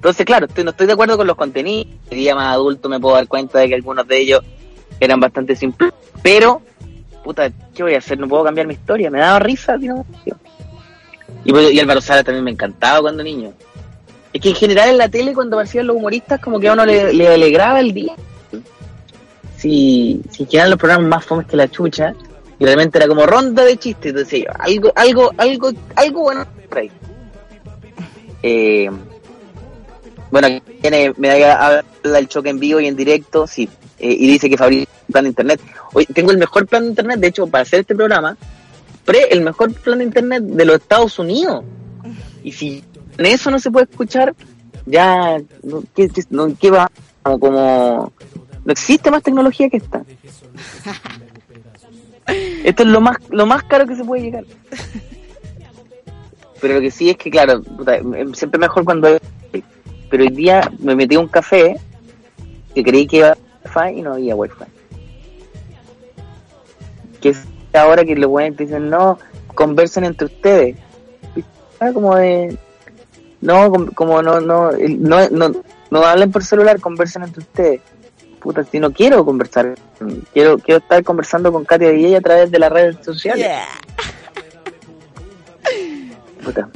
Entonces, 0.00 0.24
claro, 0.24 0.46
estoy, 0.46 0.64
no 0.64 0.70
estoy 0.70 0.86
de 0.86 0.94
acuerdo 0.94 1.18
con 1.18 1.26
los 1.26 1.36
contenidos. 1.36 1.86
El 2.10 2.16
día 2.16 2.34
más 2.34 2.54
adulto 2.54 2.88
me 2.88 2.98
puedo 2.98 3.16
dar 3.16 3.28
cuenta 3.28 3.58
de 3.58 3.68
que 3.68 3.74
algunos 3.74 4.08
de 4.08 4.18
ellos 4.18 4.40
eran 4.98 5.20
bastante 5.20 5.54
simples. 5.54 5.92
Pero, 6.22 6.62
puta, 7.22 7.50
¿qué 7.74 7.82
voy 7.82 7.94
a 7.94 7.98
hacer? 7.98 8.18
No 8.18 8.26
puedo 8.26 8.42
cambiar 8.42 8.66
mi 8.66 8.72
historia. 8.72 9.10
Me 9.10 9.18
daba 9.18 9.40
risa, 9.40 9.76
tío. 9.78 10.06
Y, 11.44 11.52
pues, 11.52 11.70
y 11.70 11.80
Álvaro 11.80 12.00
Sala 12.00 12.24
también 12.24 12.44
me 12.44 12.50
encantaba 12.50 13.02
cuando 13.02 13.22
niño. 13.22 13.52
Es 14.32 14.40
que 14.40 14.48
en 14.48 14.54
general 14.54 14.88
en 14.88 14.96
la 14.96 15.10
tele, 15.10 15.34
cuando 15.34 15.56
aparecían 15.56 15.86
los 15.86 15.96
humoristas, 15.96 16.40
como 16.40 16.58
que 16.58 16.68
a 16.68 16.72
uno 16.72 16.86
le, 16.86 17.28
alegraba 17.28 17.80
el 17.80 17.92
día. 17.92 18.14
Si, 19.58 20.22
si 20.30 20.46
quedan 20.46 20.70
los 20.70 20.78
programas 20.78 21.08
más 21.10 21.26
fomes 21.26 21.46
que 21.46 21.58
la 21.58 21.68
chucha, 21.68 22.14
y 22.58 22.64
realmente 22.64 22.96
era 22.96 23.06
como 23.06 23.26
ronda 23.26 23.66
de 23.66 23.76
chistes, 23.76 24.12
entonces 24.12 24.44
algo, 24.58 24.92
algo, 24.96 25.30
algo, 25.36 25.72
algo 25.94 26.22
bueno. 26.22 26.46
Eh, 28.42 28.90
bueno, 30.30 30.48
tiene 30.80 31.12
medalla 31.16 31.66
habla 31.66 31.84
del 32.02 32.28
choque 32.28 32.50
en 32.50 32.60
vivo 32.60 32.80
y 32.80 32.86
en 32.86 32.96
directo, 32.96 33.46
sí. 33.46 33.68
Eh, 33.98 34.16
y 34.18 34.26
dice 34.26 34.48
que 34.48 34.56
fabrica 34.56 34.90
un 35.08 35.12
plan 35.12 35.24
de 35.24 35.30
internet. 35.30 35.60
Hoy 35.92 36.06
tengo 36.06 36.30
el 36.30 36.38
mejor 36.38 36.66
plan 36.66 36.82
de 36.84 36.90
internet, 36.90 37.20
de 37.20 37.26
hecho, 37.28 37.46
para 37.46 37.62
hacer 37.62 37.80
este 37.80 37.94
programa, 37.94 38.36
compré 39.10 39.32
el 39.32 39.40
mejor 39.40 39.72
plan 39.72 39.98
de 39.98 40.04
internet 40.04 40.42
de 40.44 40.64
los 40.64 40.76
Estados 40.76 41.18
Unidos. 41.18 41.64
Y 42.42 42.52
si 42.52 42.84
en 43.18 43.26
eso 43.26 43.50
no 43.50 43.58
se 43.58 43.70
puede 43.70 43.86
escuchar, 43.90 44.34
ya, 44.86 45.38
¿qué, 45.94 46.08
qué, 46.60 46.70
va? 46.70 46.90
Como, 47.22 48.12
no 48.64 48.72
existe 48.72 49.10
más 49.10 49.22
tecnología 49.22 49.68
que 49.68 49.78
esta. 49.78 50.02
Esto 52.64 52.82
es 52.84 52.88
lo 52.88 53.00
más, 53.00 53.16
lo 53.30 53.46
más 53.46 53.64
caro 53.64 53.86
que 53.86 53.96
se 53.96 54.04
puede 54.04 54.22
llegar. 54.22 54.44
Pero 56.60 56.74
lo 56.74 56.80
que 56.80 56.90
sí 56.90 57.10
es 57.10 57.16
que, 57.16 57.30
claro, 57.30 57.62
em, 57.86 58.34
siempre 58.34 58.60
mejor 58.60 58.84
cuando 58.84 59.08
hay... 59.08 59.18
Pero 60.10 60.24
hoy 60.24 60.30
día 60.30 60.70
me 60.80 60.96
metí 60.96 61.14
a 61.14 61.20
un 61.20 61.28
café 61.28 61.76
que 62.74 62.82
creí 62.82 63.06
que 63.06 63.18
iba 63.18 63.36
wifi 63.64 63.98
y 63.98 64.02
no 64.02 64.14
había 64.14 64.34
wifi. 64.34 64.64
Que 67.20 67.30
es 67.30 67.44
ahora 67.72 68.04
que 68.04 68.16
los 68.16 68.28
buenos 68.28 68.58
dicen, 68.58 68.90
no, 68.90 69.18
conversen 69.54 70.04
entre 70.04 70.26
ustedes. 70.26 70.76
Como 71.78 72.16
de, 72.16 72.58
no, 73.40 73.72
como 73.94 74.20
no, 74.20 74.40
no, 74.40 74.72
no, 74.72 75.30
no, 75.30 75.52
no 75.90 76.04
hablen 76.04 76.30
por 76.30 76.44
celular, 76.44 76.80
conversen 76.80 77.22
entre 77.22 77.40
ustedes. 77.40 77.80
Puta, 78.40 78.64
si 78.64 78.80
no 78.80 78.92
quiero 78.92 79.24
conversar, 79.24 79.74
quiero, 80.32 80.58
quiero 80.58 80.80
estar 80.80 81.02
conversando 81.04 81.52
con 81.52 81.64
Katia 81.64 81.92
y 81.92 82.06
ella 82.06 82.18
a 82.18 82.22
través 82.22 82.50
de 82.50 82.58
las 82.58 82.72
redes 82.72 82.96
sociales. 83.02 83.46
Puta. 86.42 86.68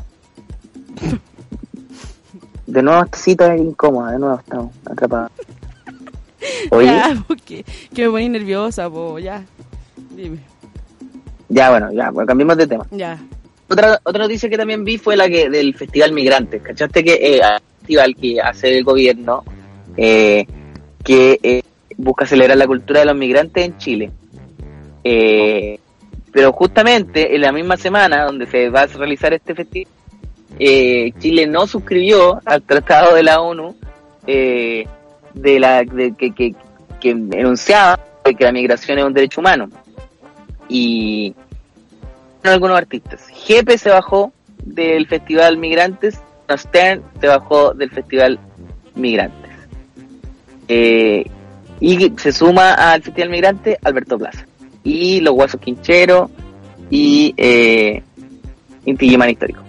De 2.74 2.82
nuevo 2.82 3.04
esta 3.04 3.18
cita 3.18 3.54
es 3.54 3.60
incómoda, 3.60 4.10
de 4.10 4.18
nuevo 4.18 4.36
estamos 4.36 4.74
atrapados. 4.84 5.30
Oye. 6.70 6.86
Ya, 6.86 7.24
que 7.94 8.02
me 8.02 8.10
poní 8.10 8.28
nerviosa, 8.28 8.90
po, 8.90 9.20
ya. 9.20 9.44
Dime. 10.10 10.38
Ya, 11.48 11.70
bueno, 11.70 11.92
ya, 11.92 12.10
bueno, 12.10 12.26
cambiemos 12.26 12.56
de 12.56 12.66
tema. 12.66 12.84
Ya. 12.90 13.16
Otra, 13.68 14.00
otra 14.02 14.24
noticia 14.24 14.50
que 14.50 14.58
también 14.58 14.82
vi 14.82 14.98
fue 14.98 15.16
la 15.16 15.28
que 15.28 15.48
del 15.48 15.72
Festival 15.76 16.10
Migrantes. 16.10 16.62
¿Cachaste 16.62 17.04
que 17.04 17.14
eh, 17.14 17.40
festival 17.78 18.16
que 18.20 18.40
hace 18.40 18.76
el 18.76 18.82
gobierno 18.82 19.44
eh, 19.96 20.44
que 21.04 21.38
eh, 21.44 21.62
busca 21.96 22.24
acelerar 22.24 22.56
la 22.56 22.66
cultura 22.66 22.98
de 23.00 23.06
los 23.06 23.16
migrantes 23.16 23.64
en 23.64 23.78
Chile? 23.78 24.10
Eh, 25.04 25.78
pero 26.32 26.52
justamente 26.52 27.36
en 27.36 27.40
la 27.40 27.52
misma 27.52 27.76
semana 27.76 28.24
donde 28.24 28.46
se 28.46 28.68
va 28.68 28.80
a 28.80 28.86
realizar 28.86 29.32
este 29.32 29.54
festival, 29.54 29.92
eh, 30.58 31.12
Chile 31.18 31.46
no 31.46 31.66
suscribió 31.66 32.40
al 32.44 32.62
Tratado 32.62 33.14
de 33.14 33.23
la 33.23 33.40
ONU 33.40 33.76
de 34.26 34.87
la 35.34 35.84
que, 35.84 36.30
que, 36.32 36.54
que 37.00 37.11
enunciaba 37.11 37.99
que 38.25 38.44
la 38.44 38.52
migración 38.52 38.99
es 38.99 39.04
un 39.04 39.12
derecho 39.12 39.40
humano. 39.40 39.68
Y 40.68 41.34
algunos 42.42 42.76
artistas. 42.76 43.26
Jepe 43.28 43.78
se 43.78 43.90
bajó 43.90 44.32
del 44.64 45.06
Festival 45.06 45.58
Migrantes, 45.58 46.20
Stern 46.50 47.02
se 47.20 47.26
bajó 47.26 47.75
del 47.75 47.90
Festival 47.90 48.38
Migrantes. 48.94 49.50
Eh, 50.68 51.26
y 51.80 52.12
se 52.16 52.32
suma 52.32 52.73
al 52.75 53.02
Festival 53.02 53.30
Migrante 53.30 53.78
Alberto 53.82 54.18
Plaza. 54.18 54.46
Y 54.82 55.20
los 55.20 55.34
Guasos 55.34 55.61
Quinchero 55.61 56.30
y 56.90 57.34
eh, 57.37 58.02
Histórico. 58.87 59.62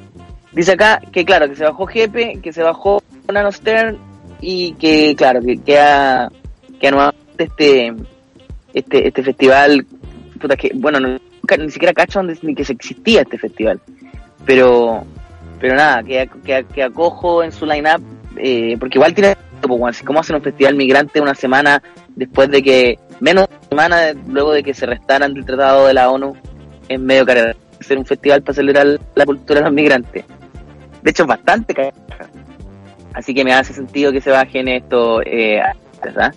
Dice 0.55 0.71
acá 0.71 1.01
que 1.12 1.25
claro, 1.25 1.50
que 1.50 1.55
se 1.55 1.65
bajó 1.65 1.85
Jepe, 1.85 2.39
que 2.41 2.53
se 2.53 2.63
bajó 2.63 3.03
Nano 3.31 3.51
Stern 3.51 3.97
y 4.39 4.74
que 4.74 5.13
claro, 5.15 5.41
que 5.41 5.57
queda 5.57 6.31
que 6.79 6.91
nuevamente 6.91 7.25
este, 7.38 7.93
este, 8.74 9.07
este 9.07 9.24
festival, 9.24 9.85
puta 10.39 10.55
que, 10.55 10.71
bueno, 10.74 11.00
no, 11.00 11.17
ni 11.57 11.71
siquiera 11.71 11.93
cacho 11.93 12.21
ni 12.24 12.55
que 12.55 12.63
se 12.63 12.74
existía 12.74 13.21
este 13.21 13.38
festival. 13.38 13.81
Pero, 14.45 15.03
pero 15.59 15.75
nada, 15.75 16.03
que, 16.03 16.29
que, 16.74 16.83
acojo 16.83 17.44
en 17.44 17.51
su 17.51 17.65
line-up, 17.65 18.01
eh, 18.37 18.77
porque 18.79 18.98
igual 18.98 19.13
tiene, 19.13 19.35
pues, 19.61 20.03
como 20.03 20.20
hacen 20.20 20.35
un 20.35 20.41
festival 20.41 20.75
migrante 20.75 21.20
una 21.20 21.35
semana 21.35 21.81
después 22.15 22.50
de 22.50 22.61
que, 22.61 23.00
menos 23.20 23.48
de 23.48 23.55
una 23.55 23.70
semana 23.70 24.22
luego 24.27 24.53
de 24.53 24.63
que 24.63 24.74
se 24.74 24.85
restaran 24.85 25.33
del 25.33 25.46
Tratado 25.46 25.87
de 25.87 25.94
la 25.94 26.09
ONU, 26.09 26.35
en 26.87 27.05
medio 27.05 27.25
de 27.25 27.55
hacer 27.79 27.98
un 27.98 28.05
festival 28.05 28.41
para 28.41 28.55
celebrar 28.55 29.00
la 29.15 29.25
cultura 29.25 29.59
de 29.59 29.65
los 29.65 29.74
migrantes. 29.74 30.24
De 31.05 31.11
hecho, 31.11 31.25
bastante 31.27 31.75
caro. 31.75 31.91
Así 33.13 33.33
que 33.33 33.46
me 33.46 33.53
hace 33.53 33.74
sentido 33.74 34.11
que 34.11 34.20
se 34.20 34.31
bajen 34.31 34.68
esto, 34.68 35.22
eh, 35.22 35.61
¿verdad? 36.03 36.33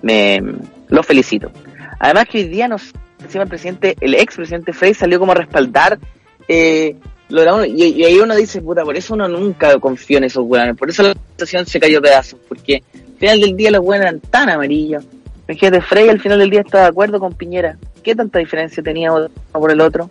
Me, 0.00 0.40
lo 0.88 1.02
felicito. 1.02 1.50
Además 1.98 2.26
que 2.30 2.38
hoy 2.38 2.44
día 2.44 2.68
nos 2.68 2.92
encima 3.20 3.42
el 3.42 3.50
presidente, 3.50 3.96
el 4.00 4.14
ex 4.14 4.36
presidente 4.36 4.72
Frey 4.72 4.94
salió 4.94 5.18
como 5.18 5.32
a 5.32 5.34
respaldar 5.34 5.98
eh, 6.46 6.94
lo 7.30 7.40
de 7.40 7.46
la 7.46 7.54
ONU. 7.54 7.64
Y, 7.64 8.04
ahí 8.04 8.18
uno 8.20 8.36
dice, 8.36 8.62
puta, 8.62 8.84
por 8.84 8.96
eso 8.96 9.14
uno 9.14 9.26
nunca 9.26 9.76
confió 9.80 10.18
en 10.18 10.24
esos 10.24 10.44
weones, 10.46 10.76
por 10.76 10.88
eso 10.88 11.02
la 11.02 11.14
situación 11.32 11.66
se 11.66 11.80
cayó 11.80 11.98
a 11.98 12.02
pedazos, 12.02 12.38
porque 12.48 12.84
al 12.94 13.18
final 13.18 13.40
del 13.40 13.56
día 13.56 13.72
los 13.72 13.80
weones 13.80 14.06
eran 14.08 14.20
tan 14.20 14.50
amarillos. 14.50 15.04
de 15.48 15.80
Frey 15.80 16.08
al 16.08 16.20
final 16.20 16.38
del 16.38 16.50
día 16.50 16.60
estaba 16.60 16.84
de 16.84 16.90
acuerdo 16.90 17.18
con 17.18 17.34
Piñera. 17.34 17.76
¿Qué 18.04 18.14
tanta 18.14 18.38
diferencia 18.38 18.84
tenía 18.84 19.12
uno 19.12 19.28
por 19.52 19.72
el 19.72 19.80
otro? 19.80 20.10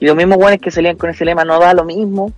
Y 0.00 0.06
los 0.06 0.16
mismos 0.16 0.38
weones 0.38 0.60
que 0.60 0.72
salían 0.72 0.96
con 0.96 1.10
ese 1.10 1.24
lema 1.24 1.44
no 1.44 1.60
da 1.60 1.72
lo 1.72 1.84
mismo. 1.84 2.32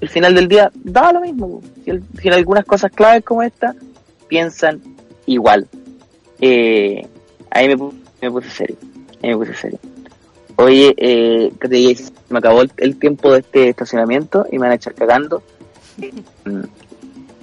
Al 0.00 0.08
final 0.08 0.34
del 0.34 0.48
día 0.48 0.70
da 0.74 1.12
lo 1.12 1.20
mismo. 1.20 1.62
Si, 1.84 1.90
en 1.90 2.32
algunas 2.32 2.64
cosas 2.64 2.90
claves 2.92 3.24
como 3.24 3.42
esta 3.42 3.74
piensan 4.28 4.80
igual. 5.26 5.68
Eh, 6.40 7.06
ahí 7.50 7.68
me, 7.68 7.76
me 8.22 8.30
puse 8.30 8.50
serio 8.50 8.76
me 9.28 9.36
puse 9.36 9.54
serio. 9.54 9.78
Oye, 10.56 10.94
eh, 10.96 11.52
me 12.28 12.38
acabó 12.38 12.62
el, 12.76 12.96
tiempo 12.98 13.32
de 13.32 13.40
este 13.40 13.68
estacionamiento 13.70 14.46
y 14.50 14.58
me 14.58 14.62
van 14.62 14.72
a 14.72 14.74
echar 14.74 14.94
cagando. 14.94 15.42
Mm. 16.44 16.64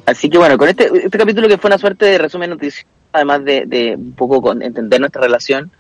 Así 0.06 0.30
que 0.30 0.38
bueno, 0.38 0.58
con 0.58 0.70
este, 0.70 0.90
este 1.04 1.18
capítulo 1.18 1.48
que 1.48 1.58
fue 1.58 1.70
una 1.70 1.78
suerte 1.78 2.06
de 2.06 2.18
resumen 2.18 2.52
noticias, 2.52 2.86
además 3.12 3.44
de, 3.44 3.96
un 3.98 4.14
poco 4.14 4.42
con 4.42 4.62
entender 4.62 5.00
nuestra 5.00 5.22
relación, 5.22 5.72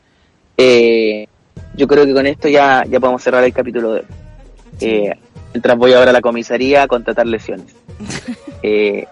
eh, 0.58 1.28
yo 1.76 1.88
creo 1.88 2.06
que 2.06 2.13
con 2.13 2.26
esto 2.26 2.50
ya, 2.50 2.84
ya 2.90 3.00
podemos 3.00 3.22
cerrar 3.22 3.44
el 3.44 3.54
capítulo 3.54 3.94
de 3.94 4.04
eh, 4.82 5.20
mientras 5.54 5.78
voy 5.78 5.94
ahora 5.94 6.12
a 6.12 6.14
la 6.14 6.22
comisaría 6.22 6.84
a 6.84 6.88
contratar 6.88 7.28
lesiones. 7.28 7.74
Eh, 8.64 9.06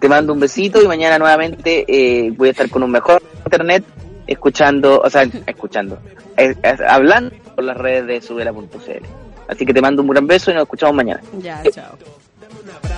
te 0.00 0.08
mando 0.08 0.32
un 0.32 0.40
besito 0.40 0.82
y 0.82 0.88
mañana 0.88 1.20
nuevamente 1.20 1.84
eh, 1.86 2.32
voy 2.36 2.48
a 2.48 2.50
estar 2.50 2.68
con 2.68 2.82
un 2.82 2.90
mejor 2.90 3.22
internet 3.44 3.84
escuchando, 4.26 5.00
o 5.00 5.08
sea, 5.08 5.22
escuchando, 5.46 5.98
hablando 6.88 7.34
por 7.54 7.64
las 7.64 7.76
redes 7.76 8.06
de 8.08 8.20
subela.cl. 8.20 9.06
Así 9.48 9.64
que 9.64 9.72
te 9.72 9.80
mando 9.80 10.02
un 10.02 10.08
gran 10.08 10.26
beso 10.26 10.50
y 10.50 10.54
nos 10.54 10.64
escuchamos 10.64 10.94
mañana. 10.96 11.22
Ya, 11.38 11.62
chao. 11.70 11.96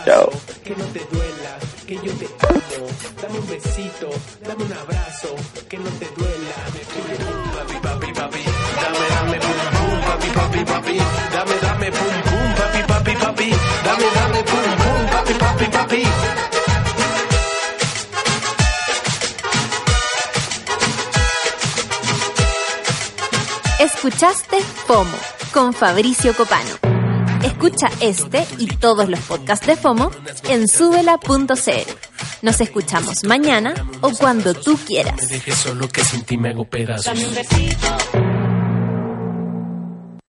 Chao. 0.04 0.30
Que 0.62 0.70
no 0.70 0.84
te 0.86 1.00
duela, 1.10 1.58
que 1.86 1.94
yo 1.94 2.12
te 2.12 2.26
amo. 2.48 2.86
Dame 3.22 3.38
un 3.38 3.48
besito, 3.48 4.10
dame 4.46 4.64
un 4.64 4.72
abrazo, 4.72 5.34
que 5.68 5.78
no 5.78 5.90
te 5.90 6.06
duela. 6.16 6.54
Papi, 7.56 7.74
papi, 7.82 8.12
papi, 8.12 8.38
dame, 8.82 9.38
dame, 9.38 9.75
papi, 10.06 10.28
papi, 10.38 10.60
papi, 10.64 10.96
dame, 11.34 11.56
dame, 11.64 11.88
pum, 11.90 12.14
pum, 12.28 12.48
papi, 12.58 12.80
papi, 12.90 13.12
papi, 13.22 13.48
dame, 13.86 14.06
dame, 14.16 14.40
pum, 14.50 14.68
pum, 14.82 15.00
papi, 15.12 15.34
papi, 15.34 15.66
papi. 15.76 16.02
Escuchaste 23.78 24.60
FOMO 24.86 25.18
con 25.52 25.72
Fabricio 25.72 26.34
Copano. 26.34 26.74
Escucha 27.42 27.88
este 28.00 28.46
y 28.58 28.66
todos 28.66 29.08
los 29.08 29.20
podcasts 29.20 29.66
de 29.66 29.76
FOMO 29.76 30.10
en 30.48 30.66
subela.cl. 30.68 31.90
Nos 32.42 32.60
escuchamos 32.60 33.24
mañana 33.24 33.74
o 34.00 34.10
cuando 34.10 34.54
tú 34.54 34.78
quieras. 34.86 35.20
solo 35.62 35.88
que 35.88 36.04
sin 36.04 36.22
ti 36.22 36.36
me 36.36 36.50
hago 36.50 36.64
pedazos. 36.64 37.18